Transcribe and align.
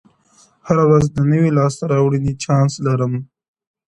هره 0.67 0.83
ورځ 0.89 1.05
د 1.11 1.17
نوې 1.31 1.49
لاسته 1.57 1.83
راوړنې 1.93 2.33
چانس 2.43 2.73
لري! 2.85 3.09